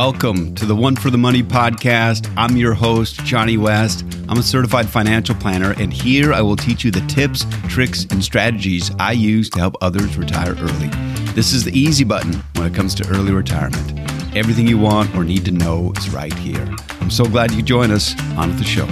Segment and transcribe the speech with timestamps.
[0.00, 2.32] Welcome to the One for the Money podcast.
[2.36, 4.04] I'm your host, Johnny West.
[4.28, 8.22] I'm a certified financial planner, and here I will teach you the tips, tricks, and
[8.22, 10.86] strategies I use to help others retire early.
[11.34, 13.98] This is the easy button when it comes to early retirement.
[14.36, 16.72] Everything you want or need to know is right here.
[17.00, 18.86] I'm so glad you join us on the show.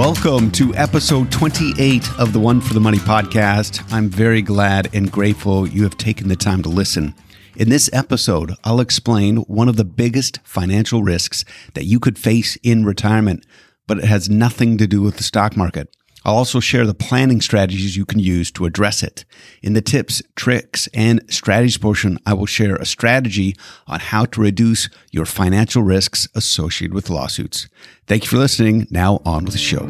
[0.00, 3.84] Welcome to episode 28 of the One for the Money podcast.
[3.92, 7.14] I'm very glad and grateful you have taken the time to listen.
[7.54, 11.44] In this episode, I'll explain one of the biggest financial risks
[11.74, 13.44] that you could face in retirement,
[13.86, 15.94] but it has nothing to do with the stock market.
[16.24, 19.24] I'll also share the planning strategies you can use to address it.
[19.62, 23.56] In the tips, tricks, and strategies portion, I will share a strategy
[23.86, 27.68] on how to reduce your financial risks associated with lawsuits.
[28.06, 28.86] Thank you for listening.
[28.90, 29.88] Now on with the show.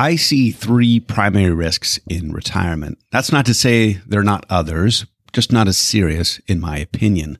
[0.00, 2.98] I see three primary risks in retirement.
[3.10, 7.38] That's not to say there are not others, just not as serious, in my opinion.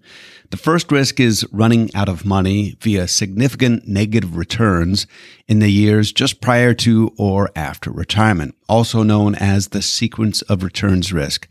[0.51, 5.07] The first risk is running out of money via significant negative returns
[5.47, 10.63] in the years just prior to or after retirement, also known as the sequence of
[10.63, 11.49] returns risk.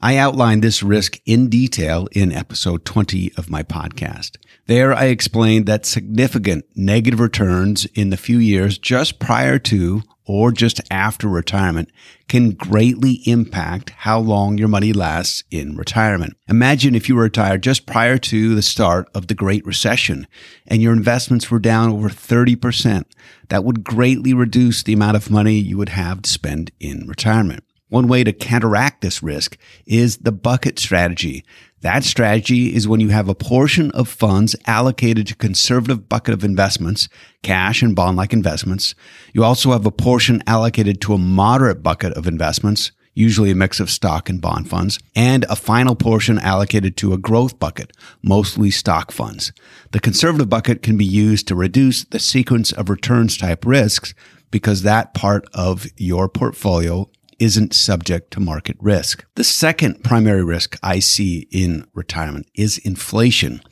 [0.00, 4.36] I outlined this risk in detail in episode 20 of my podcast.
[4.66, 10.52] There I explained that significant negative returns in the few years just prior to or
[10.52, 11.90] just after retirement
[12.28, 16.36] can greatly impact how long your money lasts in retirement.
[16.46, 20.28] Imagine if you were retired just prior to the start of the Great Recession
[20.66, 23.04] and your investments were down over 30%.
[23.48, 27.64] That would greatly reduce the amount of money you would have to spend in retirement.
[27.88, 29.56] One way to counteract this risk
[29.86, 31.42] is the bucket strategy.
[31.82, 36.42] That strategy is when you have a portion of funds allocated to conservative bucket of
[36.42, 37.08] investments,
[37.44, 38.96] cash and bond like investments.
[39.32, 43.78] You also have a portion allocated to a moderate bucket of investments, usually a mix
[43.78, 48.72] of stock and bond funds, and a final portion allocated to a growth bucket, mostly
[48.72, 49.52] stock funds.
[49.92, 54.14] The conservative bucket can be used to reduce the sequence of returns type risks
[54.50, 59.24] because that part of your portfolio isn't subject to market risk.
[59.34, 63.62] The second primary risk I see in retirement is inflation,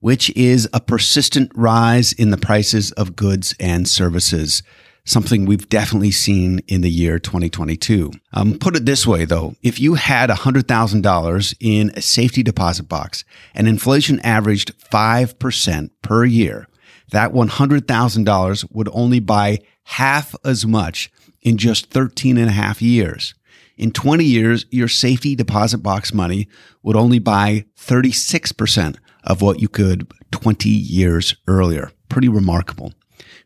[0.00, 4.62] which is a persistent rise in the prices of goods and services.
[5.04, 8.12] Something we've definitely seen in the year 2022.
[8.32, 13.24] Um, put it this way, though, if you had $100,000 in a safety deposit box
[13.54, 16.68] and inflation averaged 5% per year,
[17.10, 21.10] that $100,000 would only buy half as much
[21.42, 23.34] in just 13 and a half years.
[23.76, 26.48] In 20 years, your safety deposit box money
[26.82, 31.90] would only buy 36% of what you could 20 years earlier.
[32.08, 32.92] Pretty remarkable.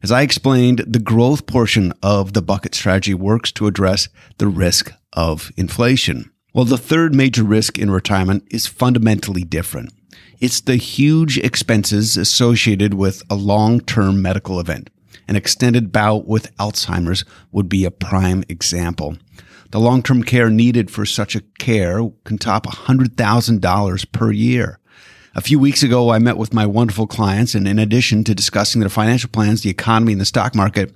[0.02, 4.08] As I explained, the growth portion of the bucket strategy works to address
[4.38, 6.30] the risk of inflation.
[6.52, 9.92] Well, the third major risk in retirement is fundamentally different.
[10.40, 14.90] It's the huge expenses associated with a long term medical event.
[15.28, 19.16] An extended bout with Alzheimer's would be a prime example.
[19.70, 24.78] The long term care needed for such a care can top $100,000 per year.
[25.36, 28.80] A few weeks ago, I met with my wonderful clients, and in addition to discussing
[28.80, 30.92] their financial plans, the economy, and the stock market,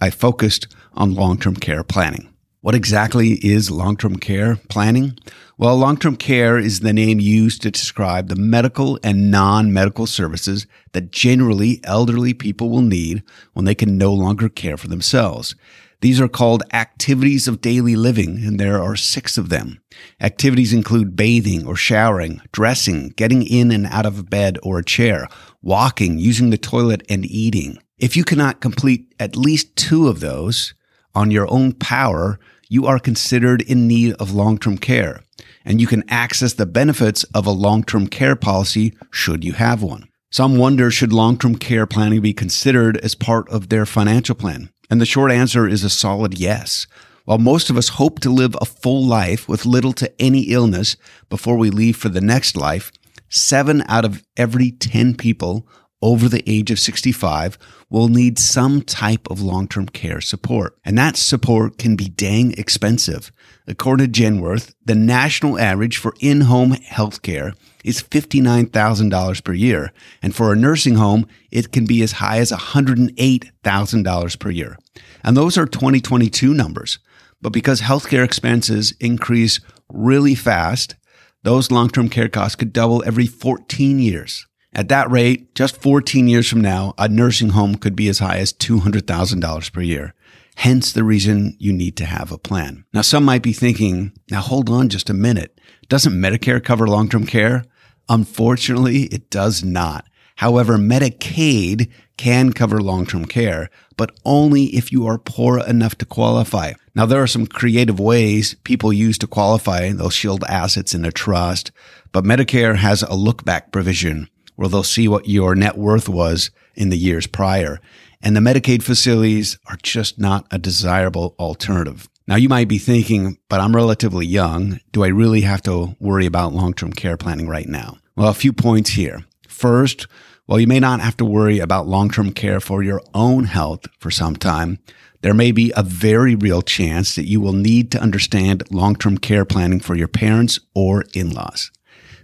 [0.00, 2.28] I focused on long term care planning.
[2.62, 5.18] What exactly is long term care planning?
[5.56, 10.06] Well, long term care is the name used to describe the medical and non medical
[10.06, 13.22] services that generally elderly people will need
[13.54, 15.54] when they can no longer care for themselves.
[16.02, 19.80] These are called activities of daily living, and there are six of them.
[20.20, 25.28] Activities include bathing or showering, dressing, getting in and out of bed or a chair,
[25.62, 27.78] walking, using the toilet, and eating.
[27.96, 30.74] If you cannot complete at least two of those
[31.14, 32.38] on your own power,
[32.68, 35.22] you are considered in need of long term care,
[35.64, 39.82] and you can access the benefits of a long term care policy should you have
[39.82, 40.08] one.
[40.30, 44.70] Some wonder should long term care planning be considered as part of their financial plan?
[44.88, 46.86] And the short answer is a solid yes.
[47.24, 50.96] While most of us hope to live a full life with little to any illness
[51.28, 52.90] before we leave for the next life,
[53.28, 55.66] seven out of every 10 people
[56.02, 57.58] over the age of 65
[57.88, 60.76] will need some type of long-term care support.
[60.84, 63.30] And that support can be dang expensive.
[63.66, 67.54] According to Genworth, the national average for in-home health care
[67.84, 69.92] is $59,000 per year.
[70.22, 74.78] And for a nursing home, it can be as high as $108,000 per year.
[75.24, 76.98] And those are 2022 numbers.
[77.42, 80.96] But because healthcare expenses increase really fast,
[81.42, 84.46] those long-term care costs could double every 14 years.
[84.72, 88.38] At that rate, just 14 years from now, a nursing home could be as high
[88.38, 90.14] as $200,000 per year.
[90.56, 92.84] Hence the reason you need to have a plan.
[92.92, 95.58] Now, some might be thinking, now hold on just a minute.
[95.88, 97.64] Doesn't Medicare cover long-term care?
[98.08, 100.06] Unfortunately, it does not.
[100.36, 106.74] However, Medicaid can cover long-term care, but only if you are poor enough to qualify.
[106.94, 109.90] Now, there are some creative ways people use to qualify.
[109.90, 111.72] They'll shield assets in a trust,
[112.12, 114.28] but Medicare has a look back provision
[114.60, 117.80] where they'll see what your net worth was in the years prior.
[118.20, 122.10] And the Medicaid facilities are just not a desirable alternative.
[122.28, 124.78] Now you might be thinking, but I'm relatively young.
[124.92, 127.96] Do I really have to worry about long-term care planning right now?
[128.16, 129.24] Well, a few points here.
[129.48, 130.06] First,
[130.44, 134.10] while you may not have to worry about long-term care for your own health for
[134.10, 134.78] some time,
[135.22, 139.46] there may be a very real chance that you will need to understand long-term care
[139.46, 141.70] planning for your parents or in-laws.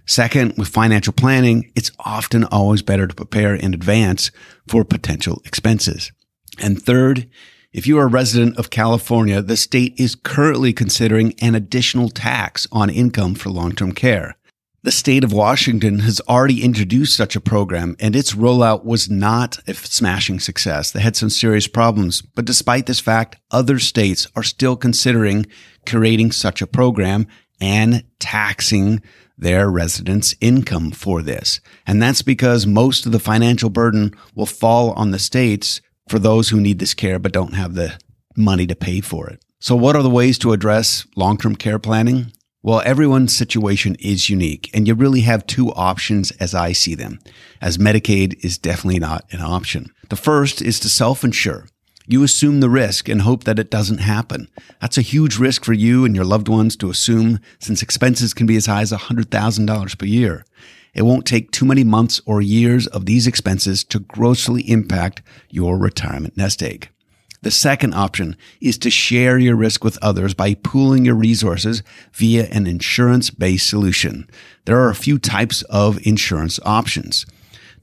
[0.07, 4.31] Second, with financial planning, it's often always better to prepare in advance
[4.67, 6.11] for potential expenses.
[6.59, 7.29] And third,
[7.73, 12.65] if you are a resident of California, the state is currently considering an additional tax
[12.71, 14.37] on income for long-term care.
[14.83, 19.59] The state of Washington has already introduced such a program, and its rollout was not
[19.67, 20.91] a smashing success.
[20.91, 22.21] They had some serious problems.
[22.21, 25.47] But despite this fact, other states are still considering
[25.85, 27.27] creating such a program
[27.59, 29.01] and taxing
[29.37, 31.59] their residents' income for this.
[31.85, 36.49] And that's because most of the financial burden will fall on the states for those
[36.49, 37.99] who need this care but don't have the
[38.35, 39.41] money to pay for it.
[39.59, 42.31] So, what are the ways to address long term care planning?
[42.63, 47.19] Well, everyone's situation is unique, and you really have two options as I see them,
[47.61, 49.93] as Medicaid is definitely not an option.
[50.09, 51.67] The first is to self insure.
[52.09, 54.47] You assume the risk and hope that it doesn't happen.
[54.79, 58.47] That's a huge risk for you and your loved ones to assume since expenses can
[58.47, 60.45] be as high as $100,000 per year.
[60.93, 65.77] It won't take too many months or years of these expenses to grossly impact your
[65.77, 66.89] retirement nest egg.
[67.41, 71.83] The second option is to share your risk with others by pooling your resources
[72.13, 74.29] via an insurance based solution.
[74.63, 77.25] There are a few types of insurance options.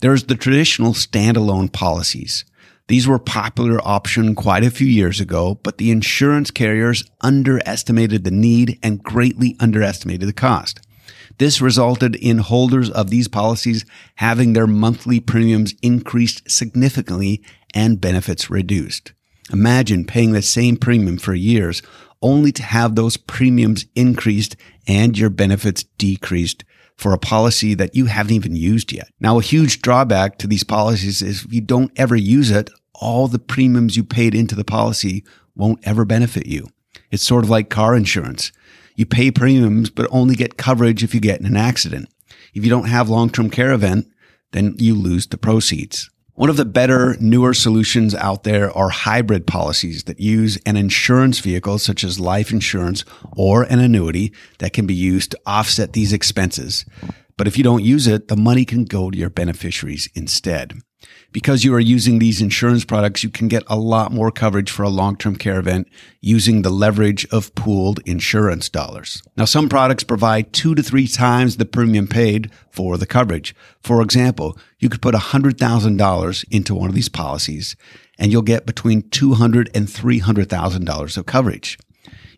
[0.01, 2.45] There's the traditional standalone policies.
[2.87, 8.31] These were popular option quite a few years ago, but the insurance carriers underestimated the
[8.31, 10.81] need and greatly underestimated the cost.
[11.39, 13.87] This resulted in holders of these policies
[14.17, 17.43] having their monthly premiums increased significantly
[17.75, 19.13] and benefits reduced.
[19.51, 21.83] Imagine paying the same premium for years
[22.23, 26.65] only to have those premiums increased and your benefits decreased
[26.97, 29.09] for a policy that you haven't even used yet.
[29.21, 33.27] Now, a huge drawback to these policies is if you don't ever use it, all
[33.27, 35.25] the premiums you paid into the policy
[35.57, 36.69] won't ever benefit you.
[37.11, 38.53] It's sort of like car insurance.
[38.97, 42.09] You pay premiums, but only get coverage if you get in an accident.
[42.55, 44.07] If you don't have long-term care event,
[44.53, 46.11] then you lose the proceeds.
[46.37, 51.39] One of the better, newer solutions out there are hybrid policies that use an insurance
[51.39, 53.05] vehicle such as life insurance
[53.37, 56.85] or an annuity that can be used to offset these expenses.
[57.37, 60.81] But if you don't use it, the money can go to your beneficiaries instead
[61.33, 64.85] because you are using these insurance products, you can get a lot more coverage for
[64.85, 65.89] a long-term care event
[66.21, 69.23] using the leverage of pooled insurance dollars.
[69.37, 73.55] Now, some products provide two to three times the premium paid for the coverage.
[73.81, 77.75] For example, you could put $100,000 into one of these policies
[78.19, 81.79] and you'll get between $200 and $300,000 of coverage.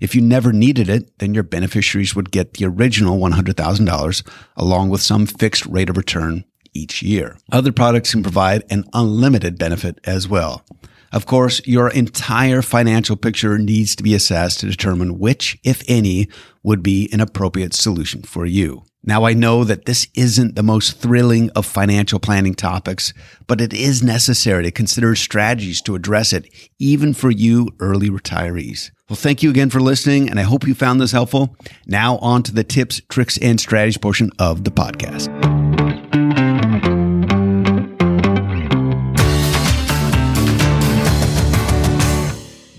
[0.00, 5.00] If you never needed it, then your beneficiaries would get the original $100,000 along with
[5.02, 6.44] some fixed rate of return
[6.76, 7.37] each year.
[7.50, 10.64] Other products can provide an unlimited benefit as well.
[11.12, 16.28] Of course, your entire financial picture needs to be assessed to determine which, if any,
[16.62, 18.83] would be an appropriate solution for you.
[19.09, 23.14] Now, I know that this isn't the most thrilling of financial planning topics,
[23.47, 26.49] but it is necessary to consider strategies to address it,
[26.80, 28.90] even for you early retirees.
[29.09, 31.56] Well, thank you again for listening, and I hope you found this helpful.
[31.87, 35.95] Now, on to the tips, tricks, and strategies portion of the podcast.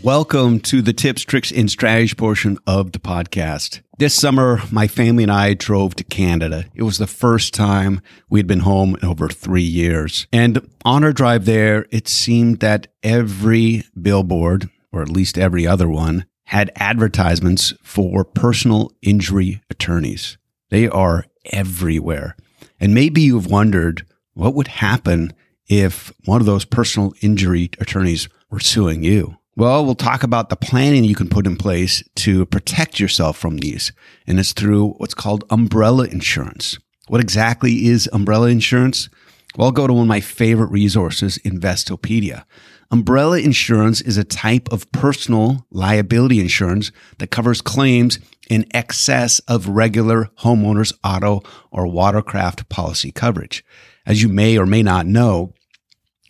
[0.08, 3.82] Welcome to the tips, tricks, and strategy portion of the podcast.
[3.98, 6.64] This summer, my family and I drove to Canada.
[6.74, 8.00] It was the first time
[8.30, 10.26] we'd been home in over three years.
[10.32, 15.90] And on our drive there, it seemed that every billboard, or at least every other
[15.90, 20.38] one, had advertisements for personal injury attorneys.
[20.70, 22.38] They are everywhere.
[22.80, 25.34] And maybe you've wondered what would happen
[25.68, 29.37] if one of those personal injury attorneys were suing you.
[29.58, 33.58] Well, we'll talk about the planning you can put in place to protect yourself from
[33.58, 33.92] these.
[34.28, 36.78] And it's through what's called umbrella insurance.
[37.08, 39.10] What exactly is umbrella insurance?
[39.56, 42.46] Well, I'll go to one of my favorite resources, Investopedia.
[42.92, 48.20] Umbrella insurance is a type of personal liability insurance that covers claims
[48.52, 53.66] in excess of regular homeowners auto or watercraft policy coverage.
[54.06, 55.56] As you may or may not know,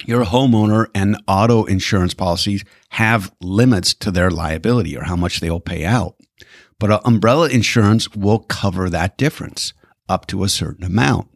[0.05, 5.49] your homeowner and auto insurance policies have limits to their liability or how much they
[5.49, 6.15] will pay out.
[6.79, 9.73] But umbrella insurance will cover that difference
[10.07, 11.27] up to a certain amount.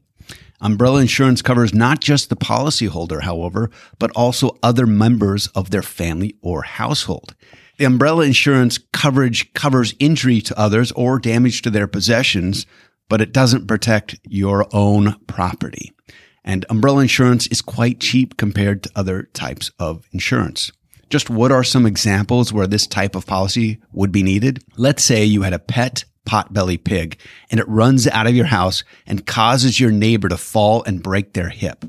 [0.62, 6.36] Umbrella insurance covers not just the policyholder, however, but also other members of their family
[6.44, 7.36] or household.
[7.78, 12.68] The umbrella insurance coverage covers injury to others or damage to their possessions,
[13.10, 15.92] but it doesn't protect your own property.
[16.44, 20.72] And umbrella insurance is quite cheap compared to other types of insurance.
[21.10, 24.64] Just what are some examples where this type of policy would be needed?
[24.78, 27.18] Let's say you had a pet potbelly pig
[27.50, 31.34] and it runs out of your house and causes your neighbor to fall and break
[31.34, 31.86] their hip.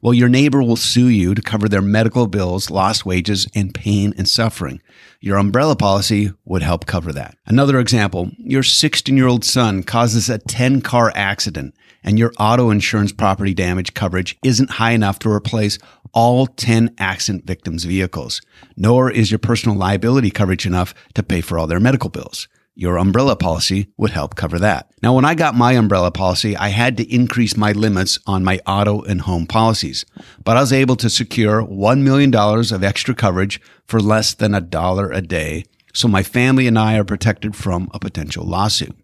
[0.00, 4.14] Well, your neighbor will sue you to cover their medical bills, lost wages, and pain
[4.16, 4.80] and suffering.
[5.20, 7.36] Your umbrella policy would help cover that.
[7.46, 12.70] Another example, your 16 year old son causes a 10 car accident and your auto
[12.70, 15.78] insurance property damage coverage isn't high enough to replace
[16.12, 18.40] all 10 accident victims' vehicles,
[18.76, 22.48] nor is your personal liability coverage enough to pay for all their medical bills.
[22.74, 24.88] Your umbrella policy would help cover that.
[25.02, 28.60] Now, when I got my umbrella policy, I had to increase my limits on my
[28.68, 30.06] auto and home policies,
[30.44, 34.60] but I was able to secure $1 million of extra coverage for less than a
[34.60, 35.64] dollar a day.
[35.92, 38.94] So my family and I are protected from a potential lawsuit.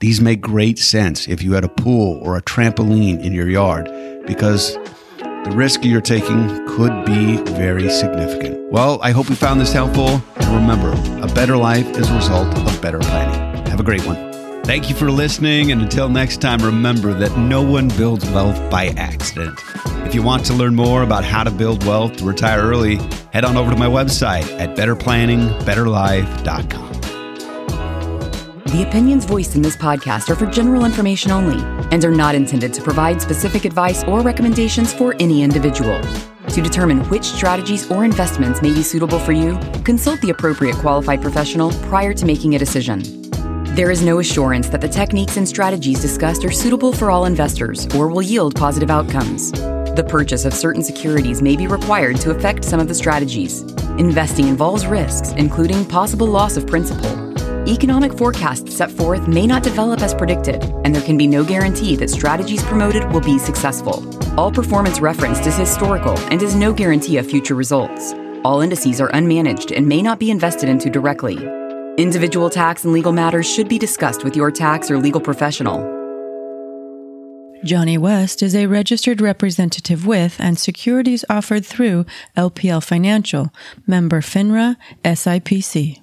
[0.00, 3.88] These make great sense if you had a pool or a trampoline in your yard
[4.26, 4.74] because
[5.18, 8.70] the risk you're taking could be very significant.
[8.72, 10.22] Well, I hope you found this helpful.
[10.36, 10.92] And remember,
[11.22, 13.66] a better life is a result of better planning.
[13.66, 14.29] Have a great one.
[14.70, 15.72] Thank you for listening.
[15.72, 19.58] And until next time, remember that no one builds wealth by accident.
[20.06, 22.98] If you want to learn more about how to build wealth to retire early,
[23.32, 26.92] head on over to my website at betterplanningbetterlife.com.
[28.66, 31.60] The opinions voiced in this podcast are for general information only
[31.90, 36.00] and are not intended to provide specific advice or recommendations for any individual.
[36.46, 41.22] To determine which strategies or investments may be suitable for you, consult the appropriate qualified
[41.22, 43.19] professional prior to making a decision.
[43.74, 47.86] There is no assurance that the techniques and strategies discussed are suitable for all investors
[47.94, 49.52] or will yield positive outcomes.
[49.52, 53.62] The purchase of certain securities may be required to affect some of the strategies.
[53.98, 57.30] Investing involves risks, including possible loss of principal
[57.70, 61.94] economic forecasts set forth may not develop as predicted, and there can be no guarantee
[61.96, 64.04] that strategies promoted will be successful.
[64.38, 68.14] All performance referenced is historical and is no guarantee of future results.
[68.44, 71.59] All indices are unmanaged and may not be invested into directly.
[72.00, 75.80] Individual tax and legal matters should be discussed with your tax or legal professional.
[77.62, 82.06] Johnny West is a registered representative with and securities offered through
[82.38, 83.52] LPL Financial,
[83.86, 85.99] member FINRA, SIPC.